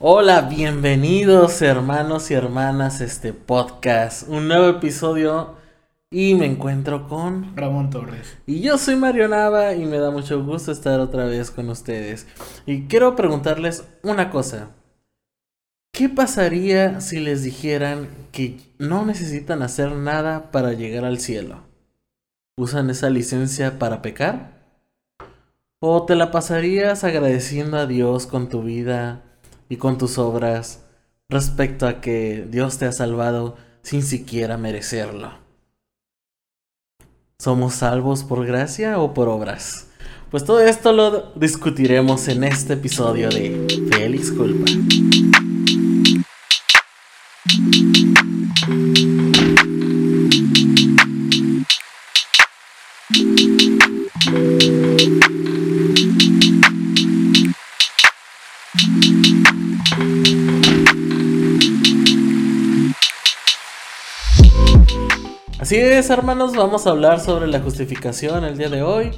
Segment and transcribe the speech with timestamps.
[0.00, 4.28] Hola, bienvenidos hermanos y hermanas a este podcast.
[4.28, 5.54] Un nuevo episodio
[6.10, 8.36] y me encuentro con Ramón Torres.
[8.44, 12.26] Y yo soy Mario Nava y me da mucho gusto estar otra vez con ustedes.
[12.66, 14.70] Y quiero preguntarles una cosa.
[15.92, 21.62] ¿Qué pasaría si les dijeran que no necesitan hacer nada para llegar al cielo?
[22.58, 24.66] ¿Usan esa licencia para pecar?
[25.80, 29.23] ¿O te la pasarías agradeciendo a Dios con tu vida
[29.68, 30.84] y con tus obras
[31.28, 35.32] respecto a que Dios te ha salvado sin siquiera merecerlo?
[37.38, 39.88] ¿Somos salvos por gracia o por obras?
[40.30, 44.64] Pues todo esto lo discutiremos en este episodio de Félix Culpa.
[65.64, 69.12] Así es, hermanos, vamos a hablar sobre la justificación el día de hoy.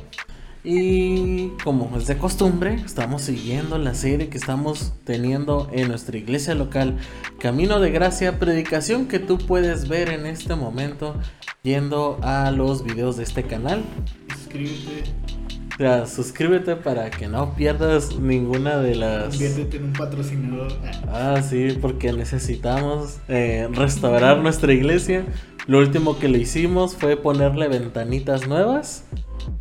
[0.62, 6.54] Y como es de costumbre, estamos siguiendo la serie que estamos teniendo en nuestra iglesia
[6.54, 6.98] local,
[7.40, 11.16] Camino de Gracia, predicación que tú puedes ver en este momento
[11.64, 13.82] yendo a los videos de este canal.
[14.32, 15.02] Suscríbete.
[15.74, 19.30] O sea, suscríbete para que no pierdas ninguna de las...
[19.30, 20.72] Conviértete en un patrocinador.
[21.08, 25.24] Ah, sí, porque necesitamos eh, restaurar nuestra iglesia.
[25.66, 29.04] Lo último que le hicimos fue ponerle ventanitas nuevas.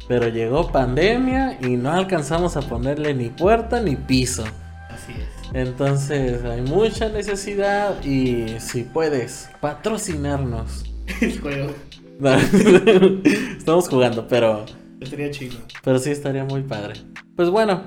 [0.08, 4.44] Pero llegó pandemia y no alcanzamos a ponerle ni puerta ni piso.
[4.90, 5.54] Así es.
[5.54, 10.86] Entonces hay mucha necesidad y si puedes patrocinarnos.
[11.22, 11.72] El juego.
[13.58, 14.66] Estamos jugando, pero,
[15.00, 15.58] Estaría chido.
[15.84, 16.94] pero sí estaría muy padre.
[17.36, 17.82] Pues bueno,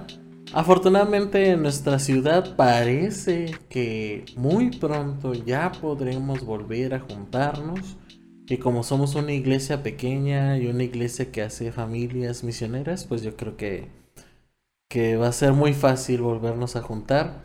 [0.53, 7.97] afortunadamente en nuestra ciudad parece que muy pronto ya podremos volver a juntarnos.
[8.51, 13.37] Y como somos una iglesia pequeña y una iglesia que hace familias misioneras, pues yo
[13.37, 13.89] creo que,
[14.89, 17.45] que va a ser muy fácil volvernos a juntar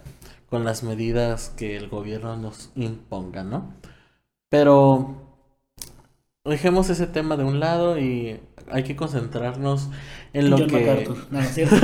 [0.49, 3.73] con las medidas que el gobierno nos imponga, ¿no?
[4.49, 5.17] Pero
[6.45, 8.39] dejemos ese tema de un lado y
[8.71, 9.89] hay que concentrarnos
[10.31, 10.79] en lo John que...
[10.79, 11.17] MacArthur.
[11.31, 11.75] No, no es cierto.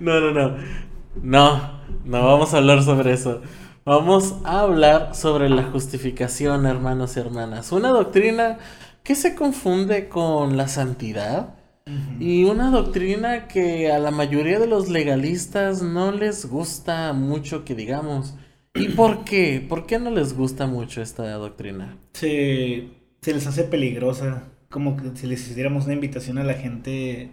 [0.00, 0.56] no, no, no.
[1.22, 3.42] No, no vamos a hablar sobre eso.
[3.84, 7.72] Vamos a hablar sobre la justificación, hermanos y hermanas.
[7.72, 8.58] Una doctrina
[9.02, 11.56] que se confunde con la santidad
[12.20, 17.74] y una doctrina que a la mayoría de los legalistas no les gusta mucho que
[17.74, 18.36] digamos.
[18.72, 19.64] ¿Y por qué?
[19.68, 21.98] ¿Por qué no les gusta mucho esta doctrina?
[22.12, 22.88] Se,
[23.20, 24.44] se les hace peligrosa.
[24.70, 27.32] Como que si les hiciéramos una invitación a la gente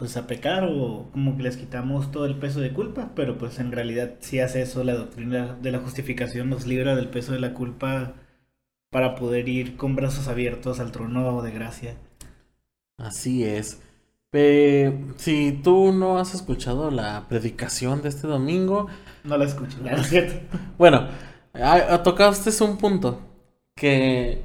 [0.00, 3.60] pues a pecar o como que les quitamos todo el peso de culpa, pero pues
[3.60, 7.40] en realidad si hace eso la doctrina de la justificación nos libra del peso de
[7.40, 8.14] la culpa
[8.90, 11.96] para poder ir con brazos abiertos al trono de gracia.
[12.98, 13.80] Así es.
[14.30, 18.86] Pe- si tú no has escuchado la predicación de este domingo,
[19.24, 19.90] No la escucho, no.
[20.78, 21.08] Bueno,
[22.04, 23.20] tocaste un punto
[23.74, 24.42] que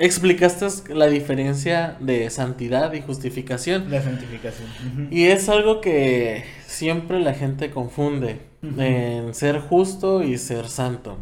[0.00, 3.90] explicaste la diferencia de santidad y justificación.
[3.90, 4.68] La santificación.
[5.10, 11.18] Y es algo que siempre la gente confunde en ser justo y ser santo.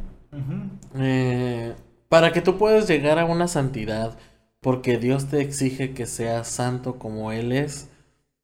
[0.94, 1.74] Eh,
[2.08, 4.16] para que tú puedas llegar a una santidad,
[4.60, 7.88] porque Dios te exige que seas santo como Él es,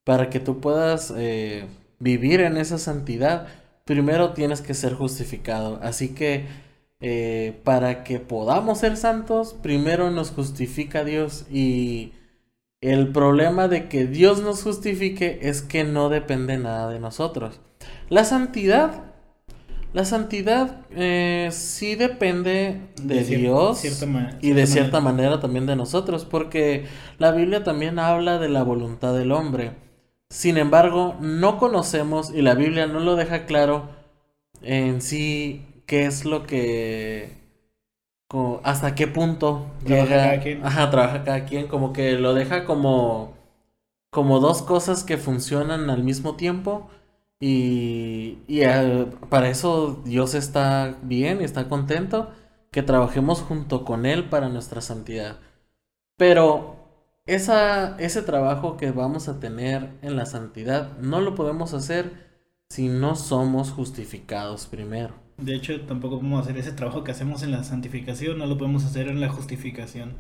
[0.03, 1.67] para que tú puedas eh,
[2.01, 3.47] vivir en esa santidad,
[3.85, 5.79] primero tienes que ser justificado.
[5.81, 6.47] Así que
[7.07, 12.13] eh, para que podamos ser santos, primero nos justifica Dios y
[12.81, 17.61] el problema de que Dios nos justifique es que no depende nada de nosotros.
[18.09, 19.13] La santidad,
[19.93, 24.07] la santidad eh, sí depende de, cier- Dios cierta
[24.41, 26.87] y de cierta manera también de nosotros, porque
[27.19, 29.73] la Biblia también habla de la voluntad del hombre.
[30.31, 33.89] Sin embargo, no conocemos y la Biblia no lo deja claro
[34.63, 37.45] en sí qué es lo que
[38.65, 40.63] hasta qué punto Trabaja llega cada quien.
[40.63, 43.35] ajá trabaja cada quien como que lo deja como
[44.11, 46.89] como dos cosas que funcionan al mismo tiempo
[47.41, 52.31] y, y, eh, para eso Dios está bien y está contento
[52.73, 55.39] que trabajemos junto con Él para nuestra santidad.
[56.17, 56.77] Pero
[57.27, 62.13] esa, ese trabajo que vamos a tener en la santidad no lo podemos hacer
[62.71, 65.15] si no somos justificados primero.
[65.39, 68.85] De hecho, tampoco podemos hacer ese trabajo que hacemos en la santificación, no lo podemos
[68.85, 70.15] hacer en la justificación.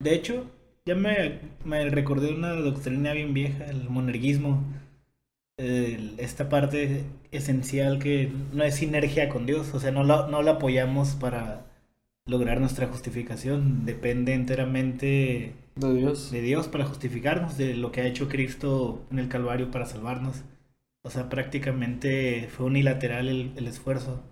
[0.00, 0.50] De hecho,
[0.86, 4.64] ya me, me recordé una doctrina bien vieja, el monerguismo.
[5.56, 10.52] esta parte esencial que no es sinergia con Dios, o sea, no la, no la
[10.52, 11.66] apoyamos para
[12.26, 16.30] lograr nuestra justificación, depende enteramente de Dios.
[16.30, 20.42] de Dios para justificarnos, de lo que ha hecho Cristo en el Calvario para salvarnos.
[21.02, 24.22] O sea, prácticamente fue unilateral el, el esfuerzo.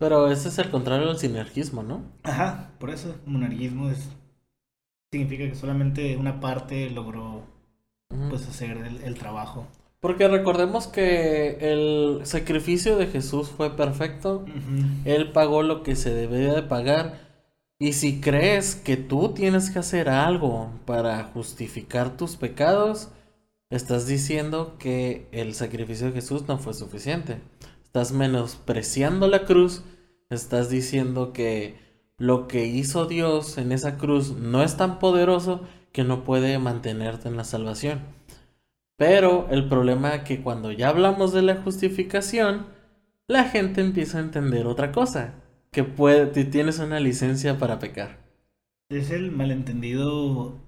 [0.00, 2.02] Pero ese es el contrario del sinergismo, ¿no?
[2.22, 4.08] Ajá, por eso monergismo es
[5.12, 7.42] significa que solamente una parte logró
[8.30, 9.66] pues hacer el, trabajo.
[10.00, 14.46] Porque recordemos que el sacrificio de Jesús fue perfecto.
[15.04, 17.28] Él pagó lo que se debía de pagar.
[17.78, 23.10] Y si crees que tú tienes que hacer algo para justificar tus pecados,
[23.68, 27.40] estás diciendo que el sacrificio de Jesús no fue suficiente.
[27.90, 29.82] Estás menospreciando la cruz.
[30.28, 31.74] Estás diciendo que
[32.18, 37.26] lo que hizo Dios en esa cruz no es tan poderoso que no puede mantenerte
[37.26, 37.98] en la salvación.
[38.96, 42.66] Pero el problema es que cuando ya hablamos de la justificación,
[43.26, 45.34] la gente empieza a entender otra cosa,
[45.72, 48.18] que puede, tienes una licencia para pecar.
[48.88, 50.60] Es el malentendido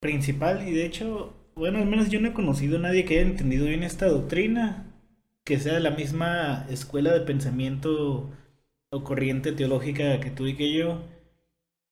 [0.00, 3.28] principal y de hecho, bueno, al menos yo no he conocido a nadie que haya
[3.28, 4.89] entendido bien esta doctrina,
[5.44, 8.30] que sea la misma escuela de pensamiento
[8.90, 11.02] o corriente teológica que tú y que yo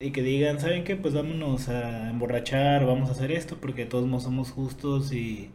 [0.01, 0.97] y que digan, ¿saben qué?
[0.97, 5.51] Pues vámonos a emborrachar, vamos a hacer esto porque todos somos justos y,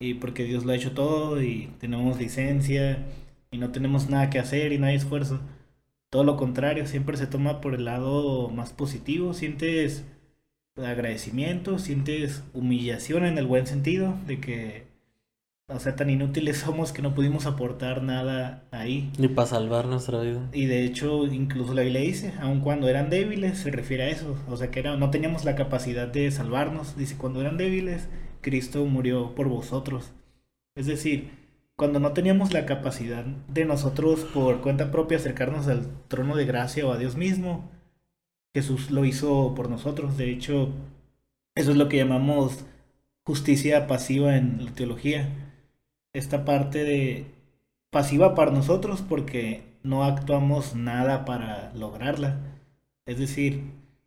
[0.00, 3.06] y porque Dios lo ha hecho todo y tenemos licencia
[3.50, 5.40] y no tenemos nada que hacer y no hay esfuerzo.
[6.10, 10.04] Todo lo contrario, siempre se toma por el lado más positivo, sientes
[10.76, 14.85] agradecimiento, sientes humillación en el buen sentido de que
[15.68, 19.10] o sea, tan inútiles somos que no pudimos aportar nada ahí.
[19.18, 20.48] Ni para salvar nuestra vida.
[20.52, 24.38] Y de hecho, incluso la Biblia dice, aun cuando eran débiles, se refiere a eso.
[24.48, 26.96] O sea, que era, no teníamos la capacidad de salvarnos.
[26.96, 28.08] Dice, cuando eran débiles,
[28.42, 30.12] Cristo murió por vosotros.
[30.76, 31.30] Es decir,
[31.74, 36.86] cuando no teníamos la capacidad de nosotros por cuenta propia acercarnos al trono de gracia
[36.86, 37.68] o a Dios mismo,
[38.54, 40.16] Jesús lo hizo por nosotros.
[40.16, 40.68] De hecho,
[41.56, 42.64] eso es lo que llamamos
[43.24, 45.45] justicia pasiva en la teología
[46.18, 47.26] esta parte de
[47.90, 52.38] pasiva para nosotros porque no actuamos nada para lograrla.
[53.06, 53.64] Es decir,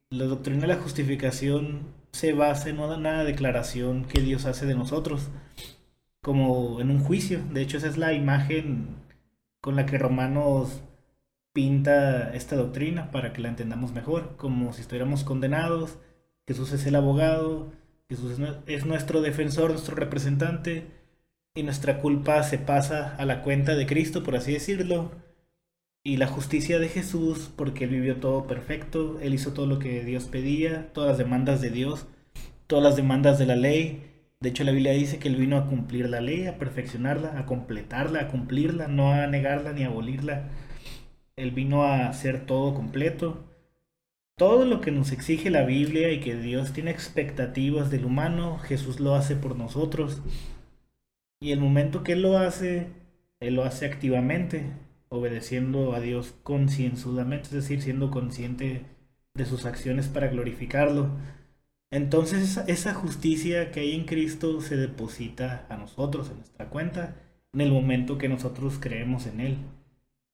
[0.09, 5.29] la doctrina de la justificación se basa en una declaración que Dios hace de nosotros,
[6.21, 7.41] como en un juicio.
[7.51, 8.97] De hecho, esa es la imagen
[9.61, 10.81] con la que Romanos
[11.53, 15.97] pinta esta doctrina para que la entendamos mejor, como si estuviéramos condenados,
[16.47, 17.71] Jesús es el abogado,
[18.09, 20.87] Jesús es nuestro defensor, nuestro representante,
[21.59, 25.11] y nuestra culpa se pasa a la cuenta de Cristo, por así decirlo,
[26.03, 30.03] y la justicia de Jesús, porque Él vivió todo perfecto, Él hizo todo lo que
[30.05, 32.07] Dios pedía, todas las demandas de Dios,
[32.67, 34.03] todas las demandas de la ley.
[34.39, 37.45] De hecho, la Biblia dice que Él vino a cumplir la ley, a perfeccionarla, a
[37.45, 40.47] completarla, a cumplirla, no a negarla ni a abolirla.
[41.35, 43.43] Él vino a hacer todo completo.
[44.37, 49.01] Todo lo que nos exige la Biblia y que Dios tiene expectativas del humano, Jesús
[49.01, 50.21] lo hace por nosotros.
[51.41, 52.87] Y el momento que Él lo hace,
[53.39, 54.65] Él lo hace activamente,
[55.09, 58.85] obedeciendo a Dios concienzudamente, es decir, siendo consciente
[59.33, 61.09] de sus acciones para glorificarlo.
[61.91, 67.15] Entonces esa justicia que hay en Cristo se deposita a nosotros, en nuestra cuenta,
[67.53, 69.57] en el momento que nosotros creemos en Él.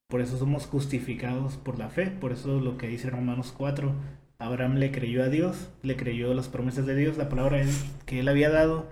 [0.08, 3.94] Por eso somos justificados por la fe, por eso lo que dice Romanos 4,
[4.38, 7.64] Abraham le creyó a Dios, le creyó las promesas de Dios, la palabra
[8.06, 8.92] que Él había dado,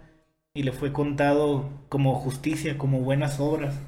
[0.54, 3.80] y le fue contado como justicia, como buenas obras,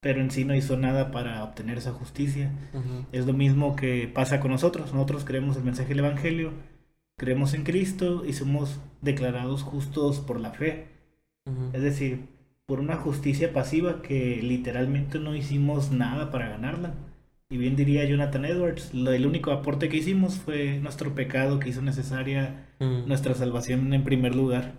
[0.00, 2.52] pero en sí no hizo nada para obtener esa justicia.
[3.12, 4.92] Es lo mismo que pasa con nosotros.
[4.92, 6.52] Nosotros creemos el mensaje del Evangelio,
[7.16, 10.86] creemos en Cristo y somos declarados justos por la fe.
[11.72, 12.28] Es decir,
[12.66, 16.94] por una justicia pasiva que literalmente no hicimos nada para ganarla.
[17.50, 21.70] Y bien diría Jonathan Edwards, lo, el único aporte que hicimos fue nuestro pecado que
[21.70, 24.74] hizo necesaria nuestra salvación en primer lugar.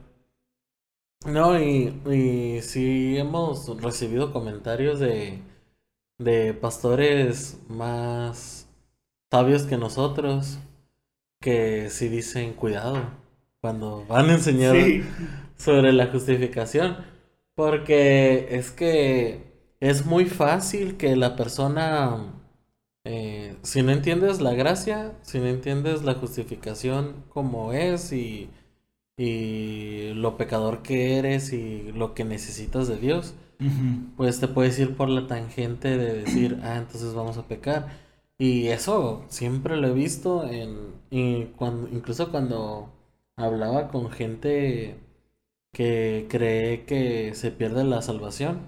[1.26, 5.40] No, y, y sí hemos recibido comentarios de,
[6.20, 8.68] de pastores más
[9.32, 10.60] sabios que nosotros
[11.42, 13.02] que sí dicen cuidado
[13.62, 14.76] cuando van a enseñar
[15.58, 16.98] sobre la justificación.
[17.56, 19.44] Porque es que
[19.80, 22.34] es muy fácil que la persona,
[23.06, 28.50] eh, si no entiendes la gracia, si no entiendes la justificación como es y
[29.20, 33.36] y lo pecador que eres y lo que necesitas de Dios,
[34.16, 37.88] pues te puedes ir por la tangente de decir, ah, entonces vamos a pecar.
[38.38, 42.94] Y eso siempre lo he visto en, y cuando, incluso cuando
[43.36, 44.96] hablaba con gente
[45.74, 48.62] que cree que se pierde la salvación,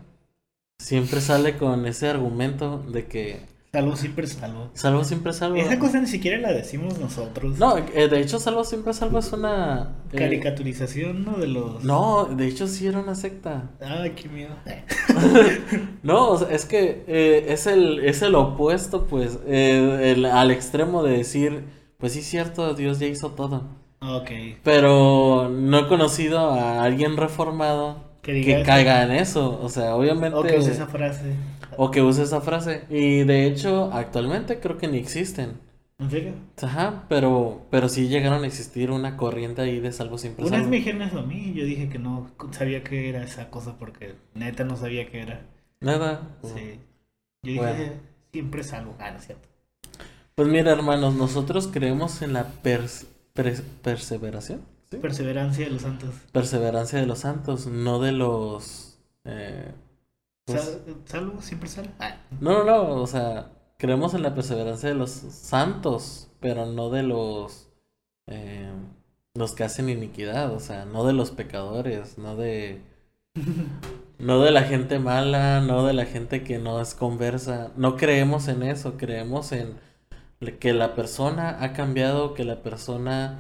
[0.80, 3.40] siempre sale con ese argumento de que
[3.74, 4.70] Salvo siempre salvo.
[4.74, 5.56] salvo siempre salvo.
[5.56, 7.58] Esa cosa ni siquiera la decimos nosotros.
[7.58, 9.96] No, eh, de hecho salvo siempre salvo es una...
[10.12, 11.38] eh, Caricaturización, ¿no?
[11.38, 11.82] De los.
[11.86, 13.70] no, de hecho sí era una secta.
[13.80, 14.56] Ay, qué miedo.
[16.04, 20.52] No, o sea, es que eh, es, el, es el opuesto, pues, eh, el- al
[20.52, 21.64] extremo de decir,
[21.98, 23.64] pues sí, cierto, Dios ya hizo todo.
[24.02, 24.32] Ok.
[24.64, 29.60] Pero no he conocido a alguien reformado Que diga caiga en eso.
[29.62, 30.38] O sea, obviamente...
[30.38, 31.34] O que use esa frase.
[31.78, 32.84] o que use esa frase.
[32.90, 35.60] Y de hecho, actualmente creo que ni existen.
[36.00, 36.34] ¿En serio?
[36.62, 40.68] Ajá, pero, pero sí llegaron a existir una corriente ahí de salvo siempre Una vez
[40.68, 43.78] me dijeron eso a mí y yo dije que no sabía qué era esa cosa
[43.78, 45.42] porque neta no sabía qué era.
[45.80, 46.22] Nada.
[46.44, 46.80] Sí.
[47.44, 47.94] Yo dije,
[48.32, 48.96] siempre salvo.
[49.00, 49.48] Ah, no es cierto.
[50.36, 53.06] Pues mira, hermanos, nosotros creemos en la pers-
[53.84, 54.62] perseveración.
[54.92, 54.98] ¿Sí?
[54.98, 56.10] Perseverancia de los santos.
[56.32, 59.00] perseverancia de los santos, no de los...
[59.26, 59.72] eh,
[60.46, 61.92] pues- Sal- salvo, siempre salvo.
[62.00, 66.90] Ah, no, no, no, o sea, creemos en la perseverancia de los santos, pero no
[66.90, 67.70] de los...
[68.28, 68.72] eh,
[69.34, 72.82] los que hacen iniquidad, o sea, no de los pecadores, no de...
[74.20, 77.72] No de la gente mala, no de la gente que no es conversa.
[77.76, 79.78] No creemos en eso, creemos en
[80.60, 83.40] que la persona ha cambiado, que la persona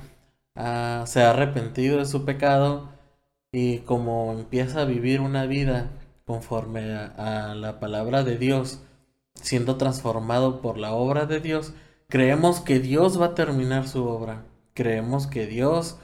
[0.55, 2.89] ha- se ha arrepentido de su pecado
[3.51, 5.91] y como empieza a vivir una vida
[6.25, 8.81] conforme a, a la palabra de Dios,
[9.35, 11.73] siendo transformado por la obra de Dios,
[12.09, 14.45] creemos que Dios va a terminar su obra.
[14.73, 15.97] Creemos que Dios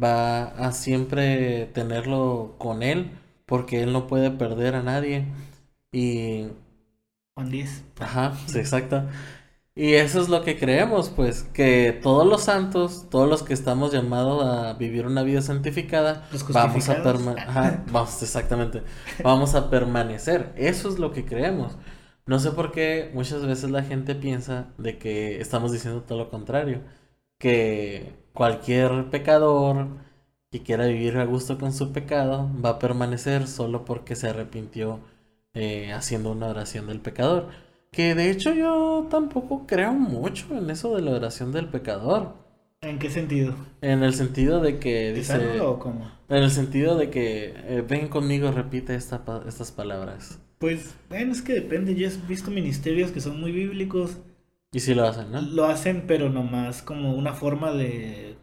[0.00, 3.10] va a siempre tenerlo con él
[3.46, 5.26] porque él no puede perder a nadie.
[5.92, 6.48] Y
[7.34, 7.84] Juan 10.
[7.98, 9.04] Ajá, sí, exacto.
[9.80, 13.90] Y eso es lo que creemos, pues, que todos los santos, todos los que estamos
[13.90, 17.80] llamados a vivir una vida santificada, Los vamos a permanecer.
[17.90, 18.82] Vamos, exactamente.
[19.24, 20.52] Vamos a permanecer.
[20.56, 21.78] Eso es lo que creemos.
[22.26, 26.28] No sé por qué muchas veces la gente piensa de que estamos diciendo todo lo
[26.28, 26.82] contrario.
[27.38, 29.88] Que cualquier pecador
[30.50, 35.00] que quiera vivir a gusto con su pecado va a permanecer solo porque se arrepintió
[35.54, 37.48] eh, haciendo una oración del pecador.
[37.92, 42.34] Que de hecho yo tampoco creo mucho en eso de la oración del pecador.
[42.82, 43.54] ¿En qué sentido?
[43.82, 45.32] En el sentido de que ¿Te dice...
[45.32, 46.10] salvo o cómo?
[46.28, 50.38] En el sentido de que eh, ven conmigo, repite esta, estas palabras.
[50.58, 51.94] Pues, bueno, es que depende.
[51.94, 54.18] Yo he visto ministerios que son muy bíblicos.
[54.72, 55.40] Y si lo hacen, ¿no?
[55.40, 58.36] Lo hacen, pero nomás como una forma de,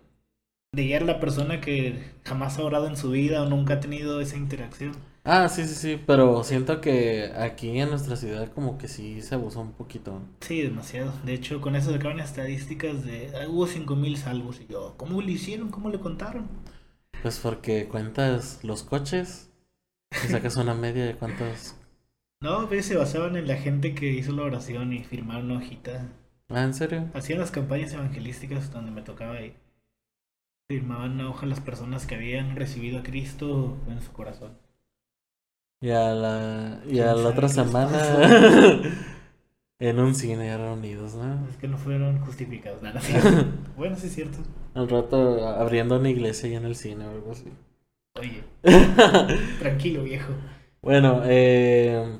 [0.74, 3.80] de guiar a la persona que jamás ha orado en su vida o nunca ha
[3.80, 4.92] tenido esa interacción.
[5.28, 9.36] Ah, sí, sí, sí, pero siento que aquí en nuestra ciudad como que sí se
[9.36, 10.22] abusó un poquito.
[10.42, 11.14] Sí, demasiado.
[11.26, 14.60] De hecho, con eso sacaban estadísticas de "Ah, hubo 5000 salvos.
[14.62, 15.70] Y yo, ¿cómo le hicieron?
[15.70, 16.48] ¿Cómo le contaron?
[17.22, 19.52] Pues porque cuentas los coches
[20.24, 21.76] y sacas una media de cuántos...
[22.42, 26.10] No, pero se basaban en la gente que hizo la oración y firmaron una hojita.
[26.50, 27.10] Ah, ¿en serio?
[27.14, 29.56] Hacían las campañas evangelísticas donde me tocaba ir.
[30.70, 34.58] Firmaban una hoja las personas que habían recibido a Cristo en su corazón.
[35.80, 38.00] Y a la, y ¿Quién a la otra semana
[39.80, 41.48] en un cine reunidos, ¿no?
[41.50, 42.82] Es que no fueron justificados.
[42.82, 43.00] Nada,
[43.78, 44.40] bueno, sí es cierto.
[44.74, 47.46] Al rato abriendo una iglesia ahí en el cine o algo así.
[48.20, 48.44] Oye,
[49.60, 50.34] tranquilo, viejo.
[50.82, 52.18] Bueno, eh,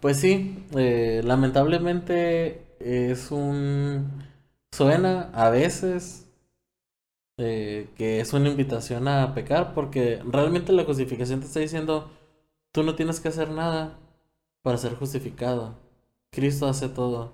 [0.00, 4.24] pues sí, eh, lamentablemente es un...
[4.72, 6.26] Suena a veces
[7.38, 12.10] eh, que es una invitación a pecar porque realmente la justificación te está diciendo,
[12.76, 13.98] tú no tienes que hacer nada
[14.62, 15.74] para ser justificado.
[16.30, 17.32] Cristo hace todo.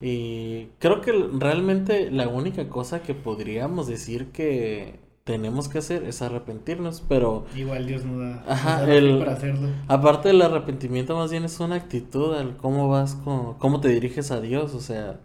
[0.00, 6.22] Y creo que realmente la única cosa que podríamos decir que tenemos que hacer es
[6.22, 7.44] arrepentirnos, pero...
[7.54, 9.68] Igual Dios no da, Ajá, nos da el- para hacerlo.
[9.88, 14.30] Aparte del arrepentimiento, más bien es una actitud, al cómo vas con, cómo te diriges
[14.30, 15.20] a Dios, o sea,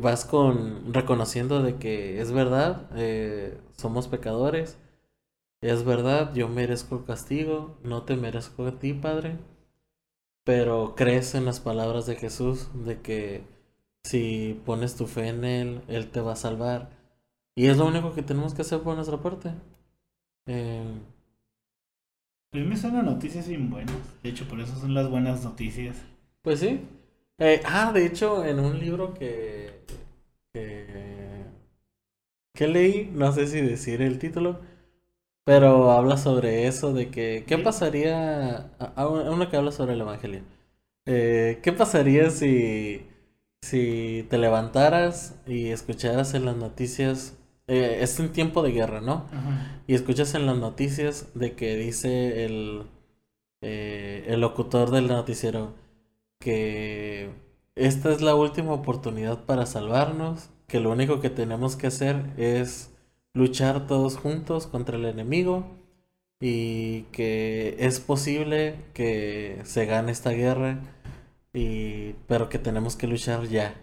[0.00, 4.78] vas con reconociendo de que es verdad, eh, somos pecadores,
[5.68, 9.38] es verdad, yo merezco el castigo, no te merezco a ti, Padre,
[10.44, 13.44] pero crees en las palabras de Jesús, de que
[14.04, 16.90] si pones tu fe en Él, Él te va a salvar,
[17.56, 19.52] y es lo único que tenemos que hacer por nuestra parte.
[20.46, 20.84] Eh,
[22.52, 23.94] A mí me suenan noticias bien buenas.
[24.24, 25.96] De hecho, por eso son las buenas noticias.
[26.42, 26.80] Pues sí.
[27.38, 29.84] Eh, ah, de hecho, en un libro que,
[30.52, 31.44] que,
[32.54, 34.60] que leí, no sé si decir el título,
[35.46, 38.72] pero habla sobre eso, de que, ¿qué pasaría?
[38.80, 40.42] a- a uno que habla sobre el Evangelio.
[41.06, 43.06] Eh, ¿qué pasaría si,
[43.62, 47.36] si te levantaras y escucharas en las noticias
[47.68, 49.26] eh, es un tiempo de guerra, ¿no?
[49.32, 49.82] Ajá.
[49.88, 52.84] Y escuchas en las noticias de que dice el,
[53.62, 55.74] eh, el locutor del noticiero
[56.40, 57.30] que
[57.76, 62.90] esta es la última oportunidad para salvarnos, que lo único que tenemos que hacer es
[63.36, 65.66] luchar todos juntos contra el enemigo
[66.40, 70.80] y que es posible que se gane esta guerra
[71.52, 73.74] y pero que tenemos que luchar ya.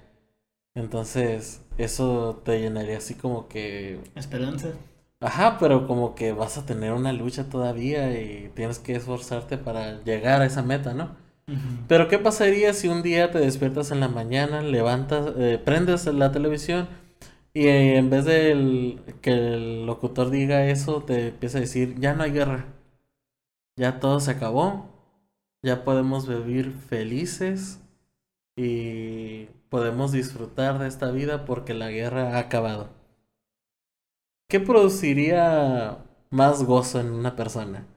[0.76, 4.70] Entonces, eso te llenaría así como que Esperanza.
[5.20, 10.04] Ajá, pero como que vas a tener una lucha todavía y tienes que esforzarte para
[10.04, 11.16] llegar a esa meta, ¿no?
[11.88, 16.32] Pero ¿qué pasaría si un día te despiertas en la mañana, levantas, eh, prendes la
[16.32, 16.88] televisión
[17.54, 22.24] y en vez de que el locutor diga eso, te empieza a decir, ya no
[22.24, 22.66] hay guerra,
[23.78, 24.90] ya todo se acabó,
[25.62, 27.80] ya podemos vivir felices
[28.56, 32.90] y podemos disfrutar de esta vida porque la guerra ha acabado?
[34.48, 35.98] ¿Qué produciría
[36.30, 37.88] más gozo en una persona?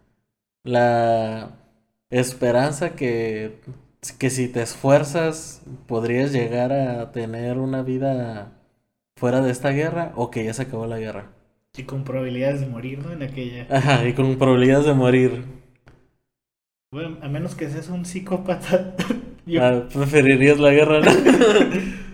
[0.65, 1.51] La
[2.11, 3.61] esperanza que,
[4.19, 8.56] que si te esfuerzas podrías llegar a tener una vida
[9.17, 11.33] fuera de esta guerra o que ya se acabó la guerra.
[11.77, 13.13] Y con probabilidades de morir, ¿no?
[13.13, 13.67] En aquella.
[13.71, 15.45] Ajá, y con probabilidades de morir.
[16.91, 18.95] Bueno, a menos que seas un psicópata.
[19.47, 21.11] Yo- Ah, preferirías la guerra, ¿no?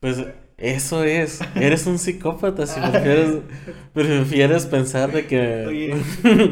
[0.00, 0.24] Pues
[0.56, 3.42] eso es, eres un psicópata si prefieres,
[3.92, 5.66] prefieres pensar de que...
[5.66, 5.94] Oye,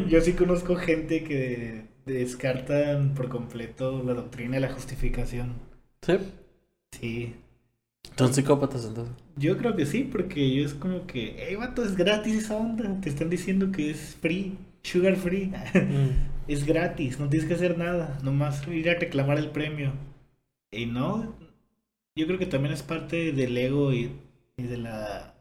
[0.08, 5.54] yo sí conozco gente que descartan por completo la doctrina y la justificación.
[6.02, 6.18] Sí,
[6.92, 7.34] Sí.
[8.16, 9.14] Son psicópatas entonces.
[9.36, 13.00] Yo creo que sí, porque yo es como que, hey, vato, es gratis esa onda.
[13.00, 15.46] Te están diciendo que es free, sugar free.
[15.46, 16.28] Mm.
[16.48, 19.92] es gratis, no tienes que hacer nada, nomás ir a reclamar el premio.
[20.70, 21.34] Y no,
[22.16, 24.10] yo creo que también es parte del ego y,
[24.56, 25.34] y de la...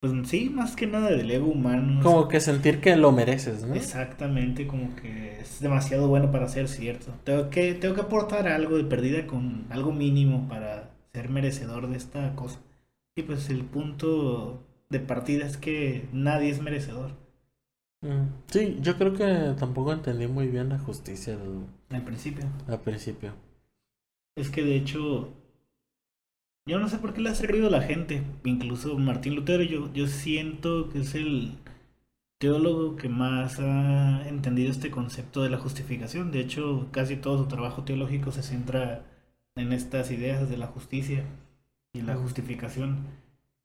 [0.00, 2.02] Pues sí, más que nada del ego humano.
[2.02, 3.74] Como que sentir que lo mereces, ¿no?
[3.74, 7.12] Exactamente, como que es demasiado bueno para ser cierto.
[7.24, 11.96] Tengo que, tengo que aportar algo de perdida con algo mínimo para ser merecedor de
[11.96, 12.60] esta cosa.
[13.16, 17.12] Y pues el punto de partida es que nadie es merecedor
[18.02, 18.44] Mm.
[18.48, 22.44] Sí, yo creo que tampoco entendí muy bien la justicia al, al principio.
[22.66, 23.34] al principio.
[24.36, 25.32] Es que de hecho,
[26.66, 29.92] yo no sé por qué le ha servido a la gente, incluso Martín Lutero, yo,
[29.92, 31.58] yo siento que es el
[32.38, 36.32] teólogo que más ha entendido este concepto de la justificación.
[36.32, 39.04] De hecho, casi todo su trabajo teológico se centra
[39.56, 41.24] en estas ideas de la justicia
[41.92, 43.06] y la justificación.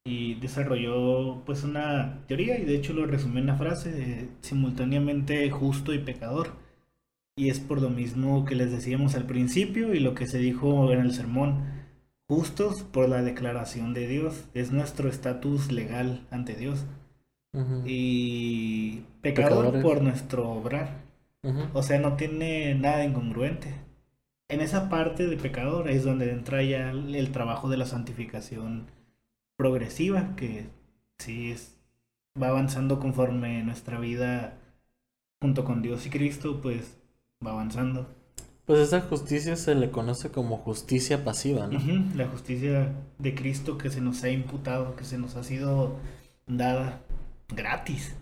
[0.06, 5.50] Y desarrolló pues una teoría y de hecho lo resumió en una frase de simultáneamente
[5.52, 6.54] justo y pecador.
[7.36, 10.92] Y es por lo mismo que les decíamos al principio y lo que se dijo
[10.92, 11.64] en el sermón.
[12.28, 14.46] Justos por la declaración de Dios.
[14.54, 16.86] Es nuestro estatus legal ante Dios.
[17.84, 19.82] Y pecador Pecadores.
[19.82, 21.04] por nuestro obrar.
[21.74, 23.74] O sea, no tiene nada incongruente.
[24.50, 28.88] En esa parte de pecador es donde entra ya el el trabajo de la santificación
[29.58, 30.68] progresiva, que
[31.20, 31.78] sí es,
[32.42, 34.58] va avanzando conforme nuestra vida
[35.42, 36.98] junto con Dios y Cristo, pues
[37.46, 38.08] va avanzando.
[38.66, 41.80] Pues esa justicia se le conoce como justicia pasiva, ¿no?
[42.16, 45.98] La justicia de Cristo que se nos ha imputado, que se nos ha sido
[46.48, 47.02] dada
[47.50, 48.16] gratis.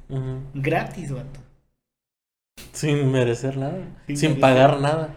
[0.53, 1.39] Gratis, vato.
[2.71, 4.41] Sin merecer nada, Sin sin merecer.
[4.41, 5.13] pagar nada.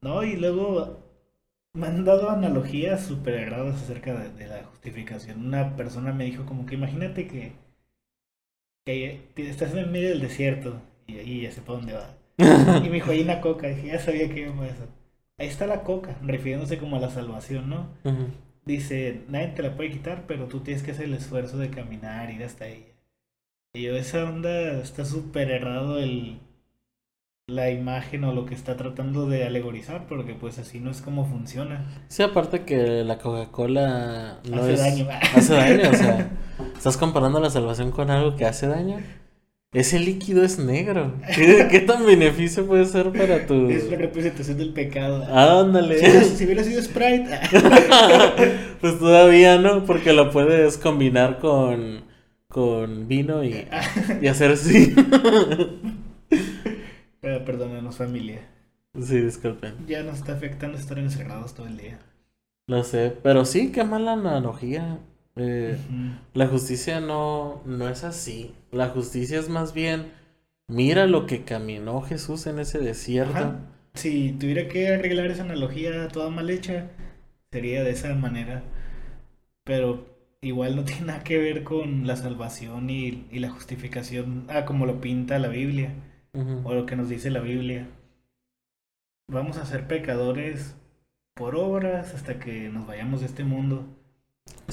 [0.00, 0.98] No, y luego
[1.74, 5.46] me han dado analogías súper agradables acerca de, de la justificación.
[5.46, 7.52] Una persona me dijo como que imagínate que,
[8.84, 12.14] que estás en medio del desierto y ahí ya sé para dónde va.
[12.84, 13.68] Y me dijo, hay una coca.
[13.68, 14.86] Dije, ya sabía que iba a eso.
[15.38, 17.88] Ahí está la coca, refiriéndose como a la salvación, ¿no?
[18.64, 22.30] Dice, nadie te la puede quitar, pero tú tienes que hacer el esfuerzo de caminar,
[22.30, 22.86] ir hasta ella.
[23.74, 26.40] Y yo, esa onda está súper errado el,
[27.48, 31.24] la imagen o lo que está tratando de alegorizar, porque pues así no es como
[31.24, 32.04] funciona.
[32.08, 34.78] Sí, aparte que la Coca-Cola no Hace es...
[34.80, 35.08] daño.
[35.34, 36.30] Hace daño, o sea,
[36.76, 38.98] ¿estás comparando la salvación con algo que hace daño?
[39.72, 41.14] Ese líquido es negro.
[41.34, 43.70] ¿Qué, qué tan beneficio puede ser para tu...?
[43.70, 45.24] Es la representación del pecado.
[45.34, 45.98] Ándale.
[46.24, 47.28] Si, si hubiera sido Sprite,
[48.80, 52.04] pues todavía no, porque lo puedes combinar con,
[52.48, 53.66] con vino y,
[54.20, 54.94] y hacer así.
[57.48, 58.42] Perdónanos familia.
[59.00, 59.72] Sí, disculpen.
[59.86, 61.98] Ya nos está afectando estar encerrados todo el día.
[62.66, 64.98] Lo sé, pero sí, qué mala analogía.
[65.34, 65.78] Eh,
[66.34, 68.54] la justicia no, no es así.
[68.70, 70.12] La justicia es más bien,
[70.66, 73.32] mira lo que caminó Jesús en ese desierto.
[73.32, 73.60] Ajá.
[73.94, 76.90] Si tuviera que arreglar esa analogía toda mal hecha,
[77.50, 78.62] sería de esa manera.
[79.64, 80.04] Pero
[80.42, 84.84] igual no tiene nada que ver con la salvación y, y la justificación, ah, como
[84.84, 85.94] lo pinta la Biblia
[86.40, 86.68] Ujú.
[86.68, 87.86] o lo que nos dice la Biblia.
[89.30, 90.74] Vamos a ser pecadores
[91.34, 93.84] por obras hasta que nos vayamos de este mundo.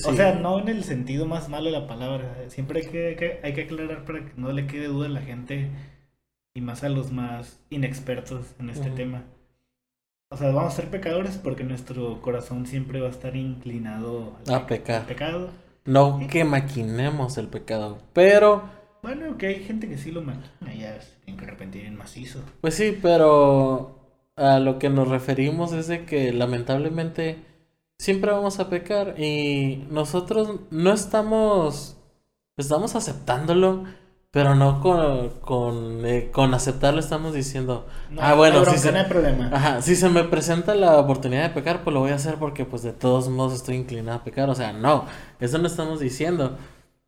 [0.05, 2.35] O sea, no en el sentido más malo de la palabra.
[2.47, 5.21] Siempre hay que, que- hay que aclarar para que no le quede duda a la
[5.21, 5.69] gente
[6.53, 9.23] y más a los más inexpertos en este tema.
[10.31, 14.55] O sea, vamos a ser pecadores porque nuestro corazón siempre va a estar inclinado al
[14.55, 15.01] A pe- pecar.
[15.01, 15.49] al pecado.
[15.85, 18.63] No que maquinemos el pecado, pero
[19.05, 22.39] Bueno, que hay gente que sí lo maquina, ya tienen que arrepentir en macizo.
[22.61, 23.99] Pues sí, pero
[24.35, 27.37] a lo que nos referimos es de que lamentablemente
[27.99, 31.97] siempre vamos a pecar y nosotros no estamos,
[32.57, 33.83] estamos aceptándolo,
[34.31, 38.97] pero no con, con, eh, con aceptarlo estamos diciendo, No, Ah, bueno, bronca, se- no
[38.97, 39.49] hay problema.
[39.53, 42.65] ajá, si se me presenta la oportunidad de pecar, pues lo voy a hacer porque
[42.65, 45.05] pues de todos modos estoy inclinado a pecar, o sea, no,
[45.39, 46.57] eso no estamos diciendo.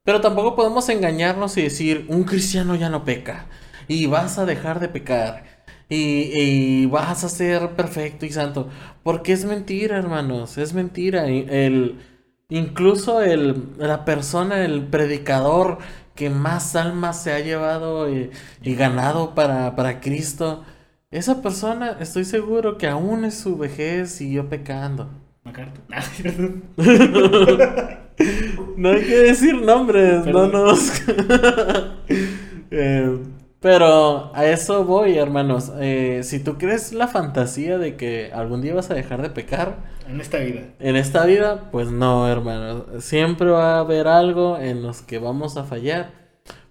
[0.08, 3.48] Pero tampoco podemos engañarnos y decir, un cristiano ya no peca
[3.90, 5.44] y vas a dejar de pecar
[5.90, 8.70] y, y vas a ser perfecto y santo.
[9.04, 11.28] Porque es mentira, hermanos, es mentira.
[11.28, 12.00] El,
[12.48, 15.80] incluso el, la persona, el predicador
[16.16, 18.32] que más almas se ha llevado y,
[18.64, 20.64] y ganado para, para Cristo,
[21.12, 25.10] esa persona estoy seguro que aún en su vejez siguió pecando.
[25.44, 25.84] MacArthur.
[28.78, 30.92] No hay que decir nombres, no nos.
[32.70, 33.20] Eh,
[33.62, 35.72] pero a eso voy, hermanos.
[35.80, 39.78] Eh, si tú crees la fantasía de que algún día vas a dejar de pecar
[40.08, 40.62] En esta vida.
[40.80, 42.84] en esta vida, pues no, hermanos.
[43.00, 46.12] Siempre va a haber algo en los que vamos a fallar.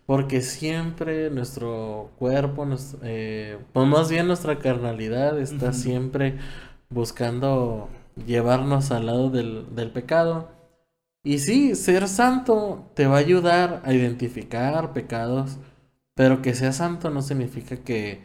[0.05, 6.37] Porque siempre nuestro cuerpo, nos- eh, pues más bien nuestra carnalidad está siempre
[6.91, 7.89] buscando
[8.27, 10.49] llevarnos al lado del, del pecado.
[11.27, 15.57] Y sí, ser santo te va a ayudar a identificar pecados,
[16.15, 18.21] pero que seas santo no significa que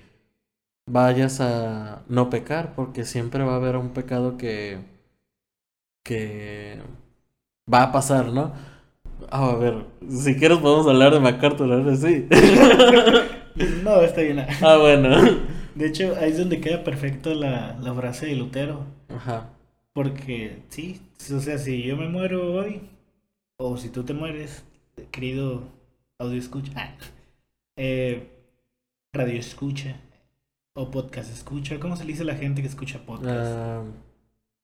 [0.88, 4.80] vayas a no pecar, porque siempre va a haber un pecado que,
[6.04, 6.80] que
[7.72, 8.54] va a pasar, ¿no?
[9.32, 12.28] Ah, a ver, si quieres podemos hablar de MacArthur, ahora sí.
[13.84, 14.40] No, está bien.
[14.62, 15.10] ah, bueno.
[15.76, 18.86] De hecho, ahí es donde queda perfecto la, la frase de Lutero.
[19.10, 19.50] Ajá.
[19.94, 21.02] Porque, sí,
[21.36, 22.82] o sea, si yo me muero hoy,
[23.64, 24.64] o si tú te mueres,
[25.12, 25.64] querido
[26.20, 26.96] audio escucha, ah,
[27.78, 28.28] eh,
[29.14, 29.96] radio escucha,
[30.74, 33.52] o podcast escucha, ¿cómo se le dice a la gente que escucha podcast?
[33.56, 33.84] Ah,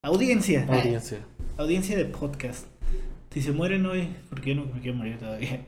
[0.04, 1.20] audiencia, ah, audiencia.
[1.58, 2.66] audiencia de podcast.
[3.32, 5.66] Si se mueren hoy, porque yo no me quiero morir todavía.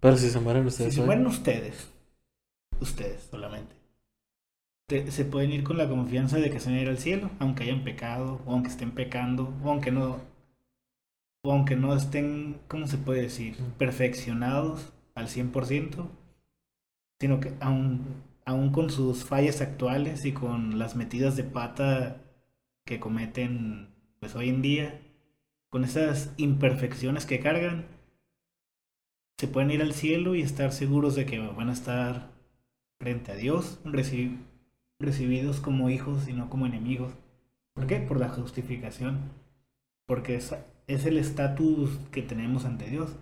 [0.00, 1.06] Pero si se mueren Si ustedes se hoy.
[1.06, 1.90] mueren ustedes,
[2.80, 3.74] ustedes solamente,
[4.88, 7.30] te- se pueden ir con la confianza de que se van a ir al cielo,
[7.38, 10.20] aunque hayan pecado, o aunque estén pecando, o aunque no,
[11.46, 13.56] o aunque no estén, ¿cómo se puede decir?
[13.78, 16.10] Perfeccionados al 100%,
[17.20, 22.22] sino que aún, aún con sus fallas actuales y con las metidas de pata
[22.84, 23.88] que cometen
[24.20, 25.00] pues hoy en día,
[25.70, 27.86] con esas imperfecciones que cargan,
[29.38, 32.30] se pueden ir al cielo y estar seguros de que van a estar
[32.98, 34.38] frente a Dios, reci-
[34.98, 37.12] recibidos como hijos y no como enemigos.
[37.74, 37.98] ¿Por qué?
[38.00, 39.30] Por la justificación.
[40.06, 40.40] Porque
[40.86, 43.16] es, el estatus que tenemos ante Dios.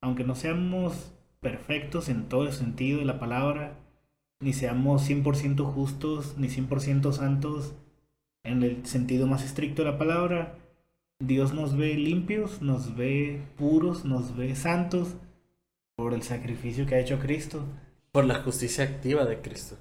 [0.00, 3.78] Aunque no seamos perfectos en todo el sentido de la palabra,
[4.40, 7.74] ni seamos 100% justos, ni 100% santos
[8.44, 10.58] en el sentido más estricto de la palabra,
[11.20, 15.14] Dios nos ve limpios, nos ve puros, nos ve santos
[15.96, 17.64] por el sacrificio que ha hecho Cristo.
[18.10, 19.78] Por la justicia activa de Cristo.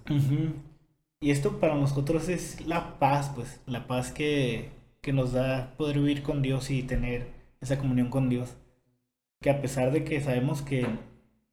[1.20, 4.70] Y esto para nosotros es la paz, pues, la paz que,
[5.02, 7.28] que nos da poder vivir con Dios y tener
[7.60, 8.56] esa comunión con Dios.
[9.42, 10.86] Que a pesar de que sabemos que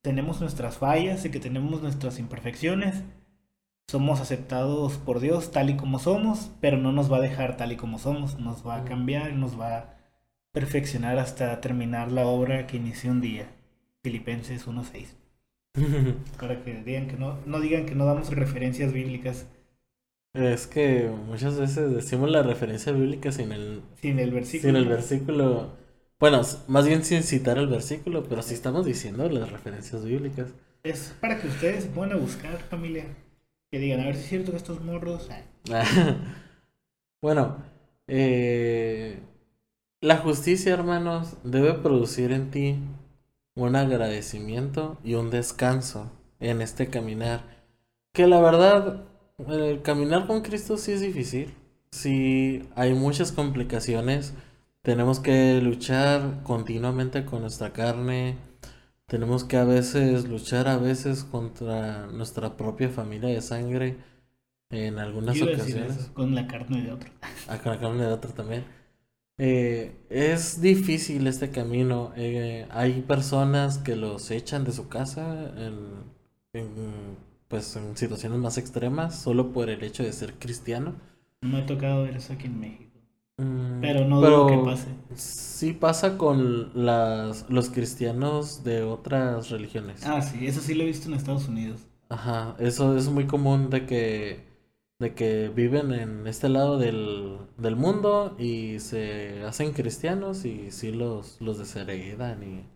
[0.03, 3.03] tenemos nuestras fallas y que tenemos nuestras imperfecciones,
[3.89, 7.73] somos aceptados por Dios tal y como somos, pero no nos va a dejar tal
[7.73, 9.99] y como somos, nos va a cambiar, nos va a
[10.53, 13.47] perfeccionar hasta terminar la obra que inició un día.
[14.03, 15.15] Filipenses 1.6.
[16.39, 19.47] Para que digan que no, no digan que no damos referencias bíblicas
[20.39, 24.69] Es que muchas veces decimos la referencia bíblica sin el, sin el versículo.
[24.69, 25.73] sin el versículo.
[26.21, 30.49] Bueno, más bien sin citar el versículo, pero sí estamos diciendo las referencias bíblicas.
[30.83, 33.05] Es para que ustedes se pongan a buscar, familia.
[33.71, 35.29] Que digan, a ver si es cierto que estos morros.
[35.73, 36.17] ah,
[37.23, 37.57] bueno,
[38.07, 39.21] eh,
[40.01, 42.79] la justicia, hermanos, debe producir en ti
[43.57, 47.43] un agradecimiento y un descanso en este caminar.
[48.13, 49.08] Que la verdad,
[49.39, 51.55] el caminar con Cristo sí es difícil.
[51.91, 54.35] Sí hay muchas complicaciones.
[54.83, 58.37] tenemos que luchar continuamente con nuestra carne,
[59.07, 63.99] tenemos que a veces luchar a veces contra nuestra propia familia de sangre
[64.71, 65.97] en algunas Yo ocasiones.
[65.97, 67.11] eso, con la carne de otro.
[67.47, 68.65] Ah, con la carne de otro también.
[69.39, 72.13] Eh, es difícil este camino.
[72.17, 76.13] eh, hay personas que los echan de su casa en,
[76.53, 77.17] en,
[77.49, 80.95] pues, en situaciones más extremas solo por el hecho de ser cristiano.
[81.43, 82.91] No me ha tocado ver eso aquí en México.
[83.39, 84.89] Mm, Pero no dudo que pase.
[85.15, 90.03] Sí pasa con las, los cristianos de otras religiones.
[90.07, 91.87] Ah, sí, eso sí lo he visto en Estados Unidos.
[92.11, 94.45] Ajá, eso es muy común de que,
[94.99, 100.91] de que viven en este lado del, del mundo y se hacen cristianos y sí
[100.93, 102.67] los, los desheredan y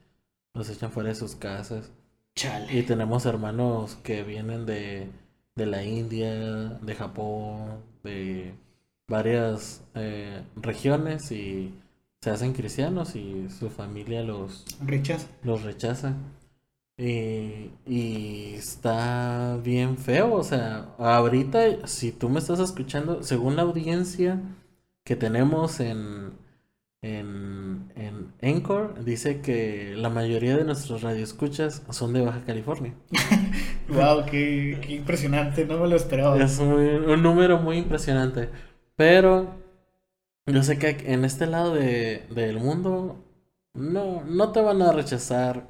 [0.55, 1.93] los echan fuera de sus casas.
[2.35, 2.79] Chale.
[2.79, 5.11] Y tenemos hermanos que vienen de,
[5.55, 6.31] de la India,
[6.81, 8.55] de Japón, de
[9.09, 11.75] varias eh, regiones y
[12.21, 15.29] se hacen cristianos y su familia los, Rechazo.
[15.43, 16.15] los rechaza.
[16.99, 23.63] Y, y está bien feo, o sea, ahorita si tú me estás escuchando, según la
[23.63, 24.41] audiencia
[25.05, 26.33] que tenemos en,
[27.03, 32.95] en, en Anchor, dice que la mayoría de nuestros radioescuchas son de Baja California.
[33.89, 36.39] Wow, qué, qué impresionante, no me lo esperaba.
[36.43, 38.49] Es muy- un número muy impresionante.
[38.97, 39.55] Pero
[40.47, 43.25] yo sé que en este lado de, del mundo
[43.75, 45.69] no, no te van a rechazar.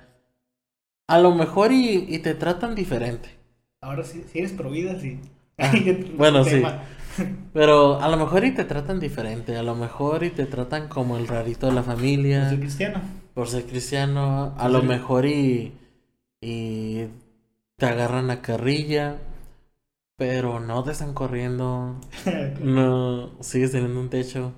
[1.06, 3.30] A lo mejor y, y te tratan diferente.
[3.80, 5.18] Ahora sí, si eres provida, sí.
[5.58, 5.72] Ah,
[6.16, 6.62] bueno, sí.
[7.52, 9.56] Pero a lo mejor y te tratan diferente.
[9.56, 12.48] A lo mejor y te tratan como el rarito de la familia.
[12.48, 13.00] Soy cristiano.
[13.34, 14.54] Por ser cristiano.
[14.58, 15.72] A lo mejor y,
[16.40, 17.06] y
[17.76, 19.18] te agarran a carrilla.
[20.16, 21.96] Pero no te están corriendo.
[22.60, 24.52] No, sigues teniendo un techo.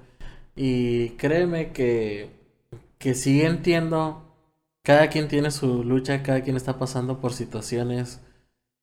[0.57, 2.31] Y créeme que,
[2.99, 4.23] que sí entiendo.
[4.83, 8.21] Cada quien tiene su lucha, cada quien está pasando por situaciones.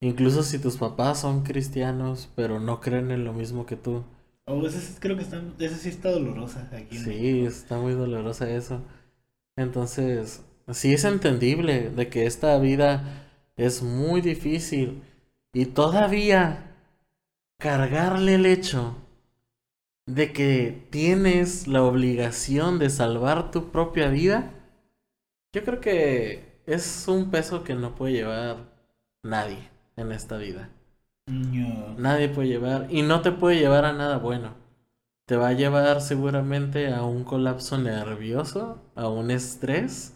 [0.02, 4.04] Incluso si tus papás son cristianos, pero no creen en lo mismo que tú.
[4.48, 6.98] Oh, esa sí- creo que está, sí está dolorosa aquí.
[6.98, 8.82] en Sí, está muy dolorosa eso.
[9.56, 15.02] Entonces, sí es entendible de que esta vida es muy difícil.
[15.54, 16.76] Y todavía
[17.60, 18.96] cargarle el hecho
[20.06, 24.52] de que tienes la obligación de salvar tu propia vida,
[25.54, 28.58] yo creo que es un peso que no puede llevar
[29.24, 30.70] nadie en esta vida.
[31.28, 31.96] No.
[31.98, 34.56] Nadie puede llevar y no te puede llevar a nada bueno.
[35.26, 40.14] Te va a llevar seguramente a un colapso nervioso, a un estrés.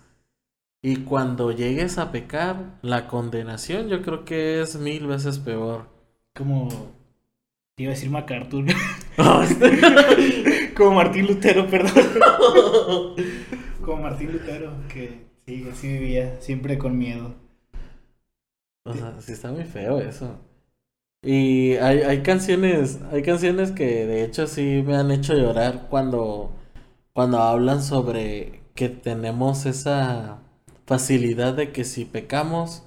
[0.81, 5.87] Y cuando llegues a pecar, la condenación yo creo que es mil veces peor.
[6.35, 6.67] Como.
[7.75, 8.65] te Iba a decir MacArthur.
[10.75, 11.93] Como Martín Lutero, perdón.
[13.81, 17.44] Como Martín Lutero, que sí, así vivía, siempre con miedo.
[18.85, 20.39] O sea, sí está muy feo eso.
[21.21, 26.51] Y hay, hay canciones, hay canciones que de hecho sí me han hecho llorar cuando,
[27.13, 30.39] cuando hablan sobre que tenemos esa
[30.85, 32.83] facilidad de que si pecamos,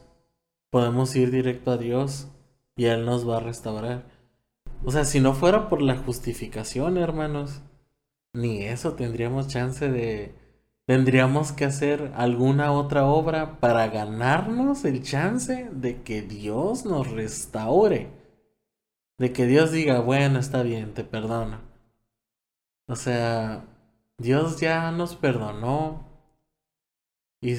[0.70, 2.28] podemos ir directo a Dios
[2.76, 4.04] y Él nos va a restaurar.
[4.84, 7.62] O sea, si no fuera por la justificación, hermanos,
[8.32, 10.34] ni eso tendríamos chance de...
[10.88, 18.08] Tendríamos que hacer alguna otra obra para ganarnos el chance de que Dios nos restaure.
[19.18, 21.60] De que Dios diga, bueno, está bien, te perdono.
[22.86, 23.66] O sea,
[24.16, 26.08] Dios ya nos perdonó
[27.42, 27.52] y,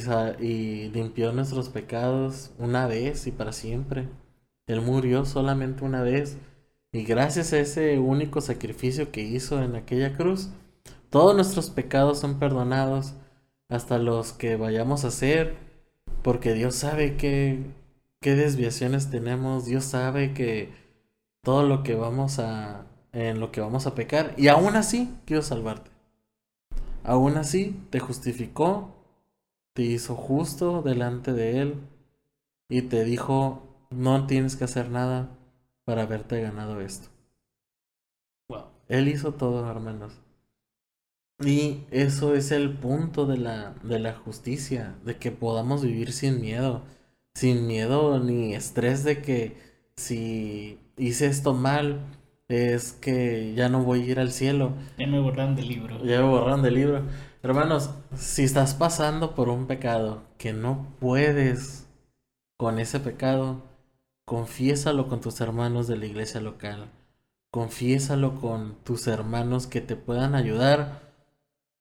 [0.43, 4.09] y limpió nuestros pecados una vez y para siempre.
[4.65, 6.39] Él murió solamente una vez
[6.91, 10.49] y gracias a ese único sacrificio que hizo en aquella cruz,
[11.09, 13.15] todos nuestros pecados son perdonados,
[13.69, 15.55] hasta los que vayamos a hacer,
[16.23, 17.63] porque Dios sabe qué,
[18.19, 20.73] qué desviaciones tenemos, Dios sabe que
[21.41, 25.43] todo lo que vamos a, en lo que vamos a pecar, y aún así quiero
[25.43, 25.91] salvarte.
[27.03, 28.91] Aún así te justificó,
[29.73, 31.75] te hizo justo delante de Él,
[32.67, 35.29] y te dijo, no tienes que hacer nada
[35.85, 37.09] para haberte ganado esto.
[38.49, 38.65] Wow.
[38.87, 40.13] Él hizo todo, hermanos.
[41.45, 46.41] Y eso es el punto de la, de la justicia, de que podamos vivir sin
[46.41, 46.83] miedo,
[47.33, 49.57] sin miedo ni estrés de que
[49.95, 52.01] si hice esto mal,
[52.49, 56.03] es que ya no voy a ir al cielo, Ya me borraron del libro.
[56.03, 57.03] ya me borraron del libro.
[57.43, 61.85] Hermanos, si estás pasando por un pecado que no puedes
[62.57, 63.61] con ese pecado,
[64.25, 66.89] confiésalo con tus hermanos de la iglesia local.
[67.51, 71.08] Confiésalo con tus hermanos que te puedan ayudar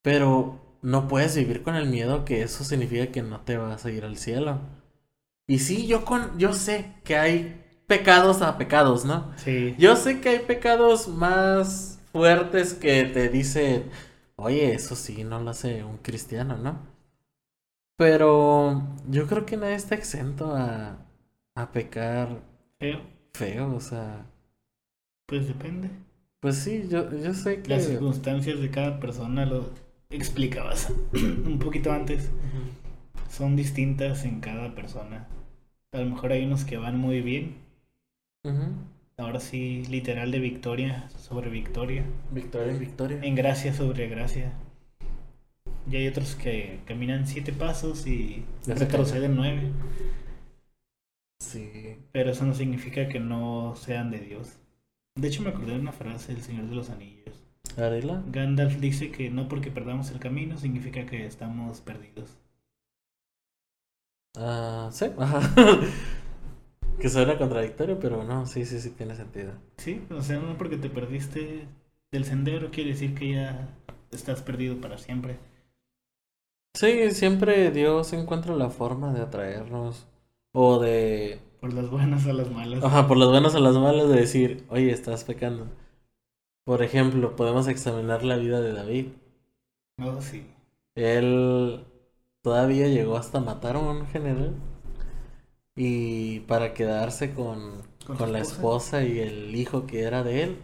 [0.02, 3.90] Pero no puedes vivir con el miedo que eso significa que no te vas a
[3.90, 4.60] ir al cielo.
[5.46, 9.32] Y sí, yo con yo sé que hay pecados a pecados, ¿no?
[9.36, 9.76] Sí.
[9.78, 13.90] Yo sé que hay pecados más fuertes que te dicen,
[14.36, 16.80] oye, eso sí, no lo hace un cristiano, ¿no?
[17.96, 20.96] Pero yo creo que nadie está exento a,
[21.54, 22.40] a pecar
[22.80, 23.00] Feo.
[23.34, 24.26] feo, o sea,
[25.26, 25.90] Pues depende.
[26.40, 27.68] pues sí, yo, yo sé que...
[27.70, 29.70] Las circunstancias de cada persona lo
[30.10, 32.30] explicabas un poquito antes.
[33.28, 35.28] Son distintas en cada persona.
[35.92, 37.56] A lo mejor hay unos que van muy bien.
[39.18, 42.04] Ahora sí, literal de victoria sobre victoria.
[42.30, 43.18] Victoria en victoria.
[43.22, 44.52] En gracia sobre gracia.
[45.90, 49.72] Y hay otros que caminan siete pasos y Ya retroceden nueve.
[51.40, 51.96] Sí.
[52.12, 54.58] Pero eso no significa que no sean de Dios.
[55.14, 57.17] De hecho, me acordé de una frase del Señor de los Anillos.
[58.26, 62.36] Gandalf dice que no porque perdamos el camino significa que estamos perdidos.
[64.36, 65.40] Ah, sí, ajá.
[67.00, 69.52] que suena contradictorio, pero no, sí, sí, sí tiene sentido.
[69.78, 71.66] Sí, o sea, no porque te perdiste
[72.12, 73.68] del sendero quiere decir que ya
[74.10, 75.38] estás perdido para siempre.
[76.74, 80.06] Sí, siempre Dios encuentra la forma de atraernos
[80.52, 82.84] o de, Por las buenas o las malas.
[82.84, 85.68] ajá, por las buenas o las malas, de decir, oye, estás pecando.
[86.68, 89.06] Por ejemplo, podemos examinar la vida de David.
[90.00, 90.44] Oh, sí.
[90.96, 91.86] Él
[92.42, 94.54] todavía llegó hasta matar a un general
[95.76, 99.00] y para quedarse con, Con la esposa.
[99.00, 100.56] esposa y el hijo que era de él.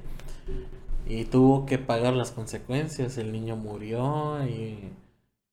[1.07, 3.19] Y tuvo que pagar las consecuencias.
[3.19, 4.79] El niño murió y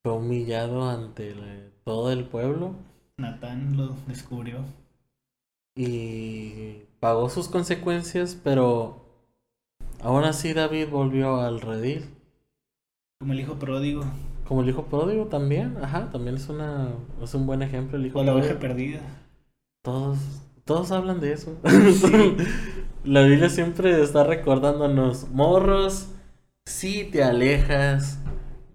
[0.02, 2.74] fue humillado ante el- todo el pueblo
[3.16, 4.66] Natán lo descubrió.
[5.74, 9.01] y pagó sus consecuencias, pero
[10.02, 12.04] aún así David volvió al redil.
[13.20, 14.04] Como el hijo pródigo.
[14.46, 16.88] Como el hijo pródigo también, ajá, también es una
[17.22, 19.00] es un buen ejemplo el hijo O la oveja perdida.
[19.82, 20.18] Todos
[20.64, 21.56] todos hablan de eso.
[21.92, 22.36] Sí.
[23.04, 26.08] La Biblia siempre está recordándonos, morros,
[26.64, 28.20] si te alejas,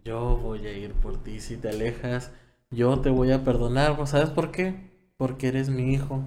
[0.04, 2.32] yo voy a ir por ti, si te alejas,
[2.70, 4.92] yo te voy a perdonar, ¿sabes por qué?
[5.16, 6.24] Porque eres mi hijo.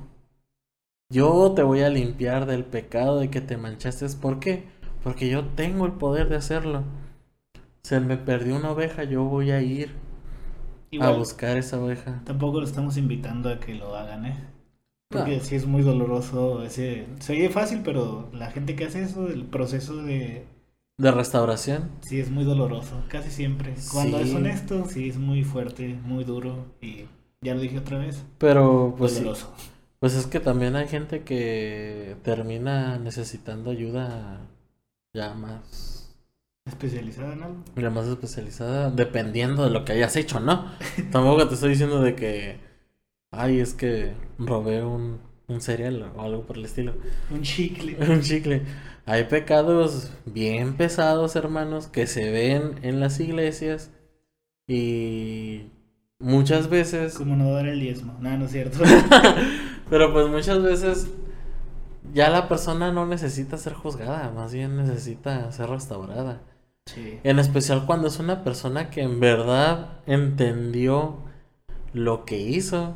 [1.11, 4.65] Yo te voy a limpiar del pecado de que te manchaste, ¿por qué?
[5.03, 6.85] Porque yo tengo el poder de hacerlo.
[7.83, 9.95] Se me perdió una oveja, yo voy a ir
[11.01, 12.21] a buscar esa oveja.
[12.25, 14.37] tampoco lo estamos invitando a que lo hagan, ¿eh?
[15.09, 15.43] Porque No.
[15.43, 17.07] sí es muy doloroso ese...
[17.21, 20.45] Se oye fácil, pero la gente que hace eso, el proceso de...
[20.99, 21.91] De restauración.
[22.03, 23.75] Sí, es muy doloroso, casi siempre.
[23.93, 24.25] Cuando Sí.
[24.25, 27.07] es honesto, sí, es muy fuerte, muy duro y
[27.41, 29.53] ya lo dije otra vez, Pero pues sí, doloroso.
[29.99, 34.41] Pues es que también hay gente que termina necesitando ayuda
[35.13, 35.97] ya más,
[36.67, 37.65] Especializada en algo.
[37.77, 40.71] ya más especializada, dependiendo de lo que hayas hecho, ¿no?
[41.11, 42.61] Tampoco te estoy diciendo de que,
[43.33, 45.19] ay, es que robé un,
[45.49, 46.95] un cereal o algo por el estilo,
[47.31, 47.97] Un chicle.
[48.09, 48.63] un chicle.
[49.07, 53.91] Hay pecados bien pesados, hermanos, que se ven en las iglesias
[54.69, 55.63] y
[56.21, 58.17] muchas veces Como no dar el diezmo.
[58.21, 58.79] Nada, no es cierto.
[59.91, 61.09] Pero pues muchas veces
[62.13, 66.41] ya la persona no necesita ser juzgada, más bien necesita ser restaurada.
[66.87, 67.21] Sí.
[67.25, 71.17] En especial cuando es una persona que en verdad entendió
[71.93, 72.95] lo que hizo.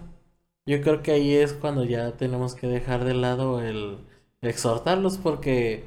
[0.67, 3.99] Yo creo que ahí es cuando ya tenemos que dejar de lado el
[4.41, 5.85] exhortarlos porque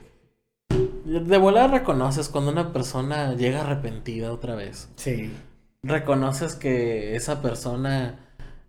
[0.70, 5.32] de volada reconoces cuando una persona llega arrepentida otra vez Sí.
[5.84, 8.20] reconoces que esa persona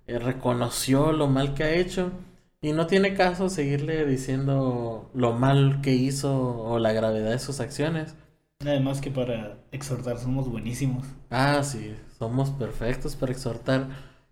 [0.06, 2.10] eh, reconoció lo mal que ha hecho
[2.60, 7.60] y no tiene caso seguirle diciendo lo mal que hizo o la gravedad de sus
[7.60, 8.14] acciones.
[8.60, 11.04] Además que para exhortar somos buenísimos.
[11.30, 13.88] Ah, sí, somos perfectos para exhortar,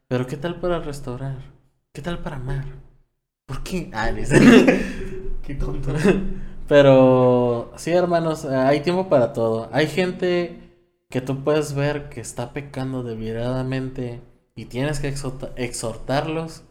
[0.09, 1.37] pero ¿qué tal para restaurar?
[1.93, 2.65] ¿Qué tal para amar?
[3.47, 3.91] ¿Por qué?
[3.93, 4.11] Ah.
[5.43, 5.93] Qué tonto.
[6.69, 9.69] Pero sí, hermanos, hay tiempo para todo.
[9.73, 10.59] Hay gente
[11.09, 14.21] que tú puedes ver que está pecando deliberadamente
[14.57, 16.65] y tienes que exhorta- exhortarlos,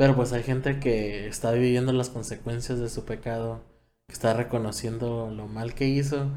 [0.00, 3.60] pero pues hay gente que está viviendo las consecuencias de su pecado,
[4.08, 6.30] que está reconociendo lo mal que hizo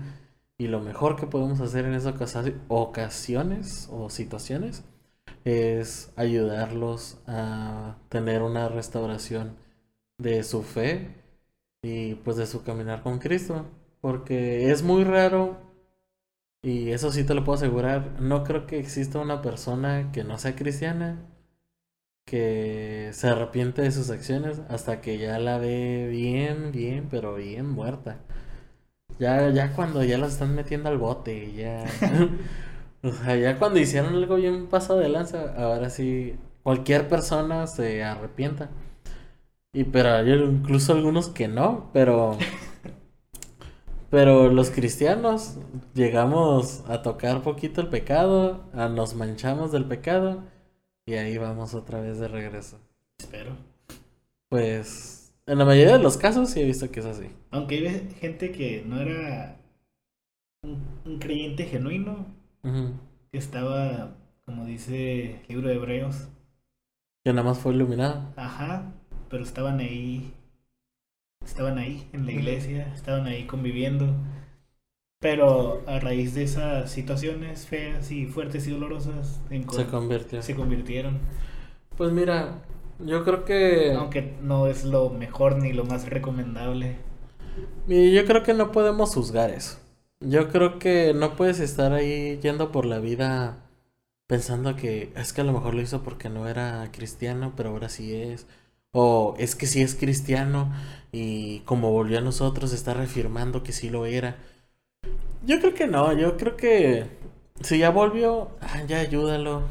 [0.58, 4.84] y lo mejor que podemos hacer en esas ocasi- ocasiones o situaciones
[5.46, 9.56] es ayudarlos a tener una restauración
[10.18, 11.16] de su fe
[11.84, 13.66] y pues de su caminar con Cristo.
[14.02, 15.58] Porque es muy raro,
[16.64, 20.38] y eso sí te lo puedo asegurar, no creo que exista una persona que no
[20.40, 21.20] sea cristiana
[22.26, 27.70] que se arrepiente de sus acciones hasta que ya la ve bien, bien, pero bien
[27.70, 28.20] muerta.
[29.20, 31.86] Ya, ya cuando ya la están metiendo al bote, ya.
[33.04, 38.04] O sea, ya cuando hicieron algo bien pasado de lanza, ahora sí, cualquier persona se
[38.04, 38.70] arrepienta.
[39.74, 42.38] Y pero hay incluso algunos que no, pero...
[44.10, 45.58] Pero los cristianos
[45.96, 50.44] llegamos a tocar poquito el pecado, a nos manchamos del pecado
[51.06, 52.80] y ahí vamos otra vez de regreso.
[53.20, 53.56] Espero.
[54.50, 57.28] Pues en la mayoría de los casos sí he visto que es así.
[57.52, 59.58] Aunque hay gente que no era
[60.64, 62.26] un, un creyente genuino,
[63.32, 66.28] que estaba, como dice el libro de Hebreos,
[67.26, 68.32] Que nada más fue iluminado.
[68.38, 68.94] ajá,
[69.30, 70.32] pero estaban ahí,
[71.44, 74.14] estaban ahí en la iglesia, estaban ahí conviviendo.
[75.24, 80.44] Pero a raíz de esas situaciones feas y fuertes y dolorosas, en Se con- convirtió.
[80.44, 81.20] se convirtieron.
[81.98, 82.62] Pues mira,
[83.00, 83.94] yo creo que...
[83.94, 86.98] Aunque no es lo mejor ni lo más recomendable.
[87.88, 89.78] Y yo creo que no podemos juzgar eso.
[90.20, 93.58] Yo creo que no puedes estar ahí yendo por la vida
[94.28, 97.90] pensando que es que a lo mejor lo hizo porque no era cristiano, pero ahora
[97.90, 98.48] sí es.
[98.92, 100.72] O es que sí es cristiano
[101.12, 104.38] y como volvió a nosotros está reafirmando que sí lo era.
[105.46, 107.06] Yo creo que no, yo creo que
[107.62, 109.64] si ya volvió, ah, ya ayúdalo.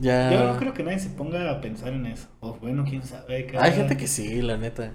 [0.00, 0.30] Ya...
[0.32, 2.26] Yo no creo que nadie se ponga a pensar en eso.
[2.40, 3.46] O bueno, quién sabe.
[3.46, 4.92] cada- Hay gente que sí, la neta.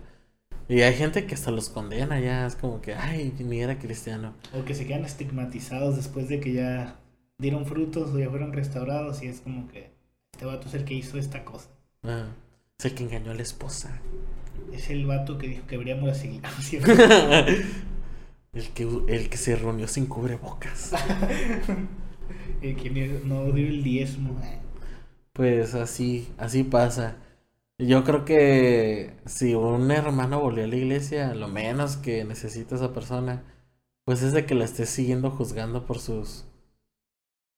[0.67, 4.33] Y hay gente que hasta los condena ya, es como que, ay, ni era cristiano.
[4.53, 6.95] O que se quedan estigmatizados después de que ya
[7.39, 9.23] dieron frutos o ya fueron restaurados.
[9.23, 9.89] Y es como que
[10.33, 11.69] este vato es el que hizo esta cosa.
[12.03, 12.25] Ah,
[12.77, 13.99] es el que engañó a la esposa.
[14.71, 16.83] Es el vato que dijo que abríamos las iglesias.
[18.53, 20.93] El, que, el que se reunió sin cubrebocas.
[22.61, 24.39] el que no dio el diezmo.
[25.33, 27.17] Pues así, así pasa.
[27.77, 32.93] Yo creo que si un hermano volvió a la iglesia, lo menos que necesita esa
[32.93, 33.43] persona,
[34.03, 36.45] pues es de que la esté siguiendo juzgando por sus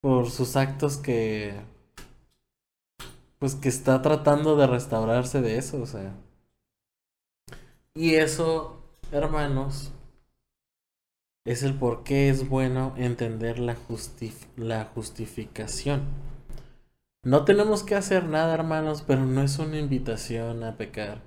[0.01, 1.53] por sus actos que
[3.39, 6.13] pues que está tratando de restaurarse de eso, o sea.
[7.95, 9.91] Y eso, hermanos,
[11.45, 13.75] es el por qué es bueno entender la,
[14.57, 16.01] la justificación.
[17.23, 21.21] No tenemos que hacer nada, hermanos, pero no es una invitación a pecar.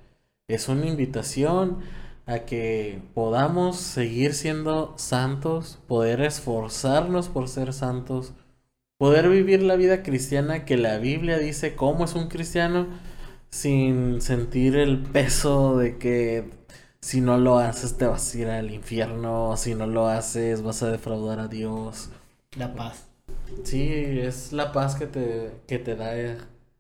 [0.49, 1.79] Es una invitación
[2.27, 8.33] a que podamos seguir siendo santos, poder esforzarnos por ser santos,
[8.99, 12.87] poder vivir la vida cristiana que la Biblia dice cómo es un cristiano
[13.51, 16.51] sin sentir el peso de que
[17.05, 20.83] si no lo haces te vas a ir al infierno, si no lo haces vas
[20.83, 22.09] a defraudar a Dios.
[22.57, 23.09] La paz.
[23.63, 26.15] Sí, es la paz que te, que te da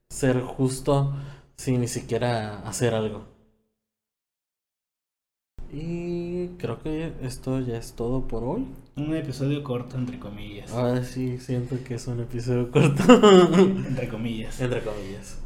[0.08, 1.12] ser justo
[1.58, 3.26] sin ni siquiera hacer algo.
[5.70, 8.66] Y creo que esto ya es todo por hoy.
[8.96, 10.72] Un episodio corto, entre comillas.
[10.72, 13.02] Ahora sí siento que es un episodio corto.
[13.52, 14.58] Entre comillas.
[14.58, 15.38] Entre comillas.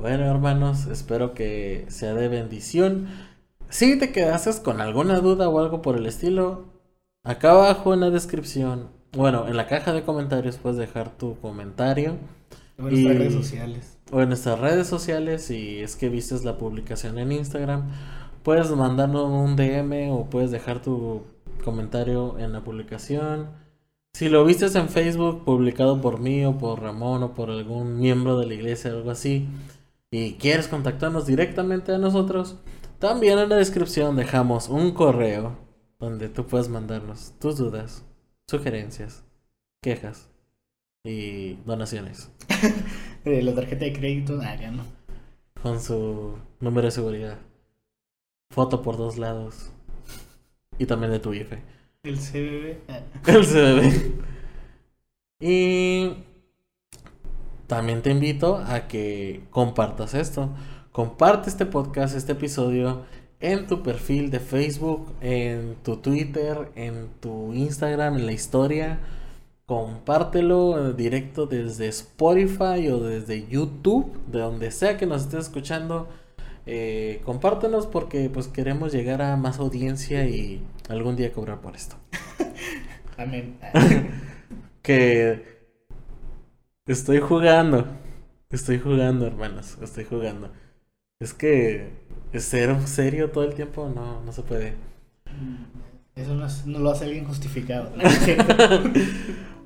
[0.00, 3.31] Bueno, hermanos, espero que sea de bendición.
[3.72, 6.66] Si te quedaste con alguna duda o algo por el estilo,
[7.24, 12.16] acá abajo en la descripción, bueno, en la caja de comentarios puedes dejar tu comentario.
[12.76, 13.98] En nuestras Y- redes sociales.
[14.12, 17.84] o en nuestras redes sociales si es que vistes la publicación en Instagram
[18.42, 21.22] puedes mandarnos un DM o puedes dejar tu
[21.64, 23.46] comentario en la publicación
[24.14, 28.38] si lo vistes en Facebook publicado por mí o por Ramón o por algún miembro
[28.38, 29.48] de la iglesia o algo así
[30.10, 32.56] y quieres contactarnos directamente a nosotros
[33.02, 35.56] también en la descripción dejamos un correo
[35.98, 38.04] donde tú puedes mandarnos tus dudas
[38.46, 39.24] sugerencias
[39.82, 40.28] quejas
[41.04, 42.30] y donaciones
[43.24, 44.84] Eh, la tarjeta de crédito, ah, ya no.
[45.62, 47.38] con su número de seguridad.
[48.50, 49.70] Foto por dos lados.
[50.78, 51.60] Y también de tu IFE.
[52.02, 52.78] El CBB.
[52.88, 53.00] ah.
[53.30, 54.12] El CBB.
[55.38, 56.16] Y
[57.68, 60.50] también te invito a que compartas esto.
[60.92, 63.06] Comparte este podcast, este episodio
[63.40, 68.98] en tu perfil de Facebook, en tu Twitter, en tu Instagram, en la historia.
[69.64, 76.10] Compártelo directo desde Spotify o desde YouTube, de donde sea que nos estés escuchando.
[76.66, 81.96] Eh, compártenos porque pues queremos llegar a más audiencia y algún día cobrar por esto.
[83.16, 83.56] Amén.
[84.82, 85.42] que
[86.86, 87.86] estoy jugando.
[88.50, 89.78] Estoy jugando, hermanos.
[89.80, 90.50] Estoy jugando.
[91.22, 91.88] Es que
[92.34, 94.74] ser serio todo el tiempo no, no se puede.
[96.16, 97.90] Eso no, es- no lo hace alguien justificado.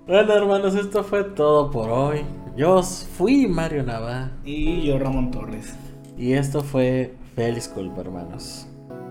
[0.07, 2.21] Bueno, hermanos, esto fue todo por hoy.
[2.57, 5.75] Yo fui Mario Nava y yo, Ramón Torres.
[6.17, 8.69] y esto fue Feliz Culpa, hermanos.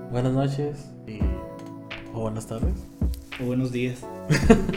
[0.10, 1.20] Buenas noches y
[2.14, 2.76] o buenas tardes.
[3.46, 4.06] Buenos días.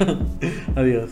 [0.74, 1.10] Adiós.